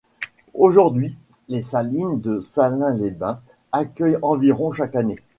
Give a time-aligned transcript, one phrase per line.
[0.55, 1.15] Aujourd'hui,
[1.47, 3.39] les salines de Salins-les-Bains
[3.71, 5.19] accueillent environ chaque année.